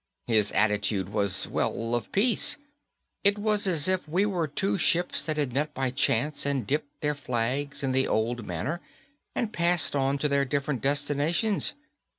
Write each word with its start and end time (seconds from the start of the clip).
His 0.25 0.51
attitude 0.53 1.09
was 1.09 1.47
well, 1.47 1.93
of 1.93 2.11
peace. 2.11 2.57
It 3.23 3.37
was 3.37 3.67
as 3.67 3.87
if 3.87 4.09
we 4.09 4.25
were 4.25 4.47
two 4.47 4.79
ships 4.79 5.23
that 5.23 5.37
had 5.37 5.53
met 5.53 5.75
by 5.75 5.91
chance 5.91 6.43
and 6.43 6.65
dipped 6.65 7.01
their 7.01 7.13
flags 7.13 7.83
in 7.83 7.91
the 7.91 8.07
old 8.07 8.43
manner 8.43 8.81
and 9.35 9.53
passed 9.53 9.95
on 9.95 10.17
to 10.17 10.27
their 10.27 10.43
different 10.43 10.81
destinations. 10.81 11.73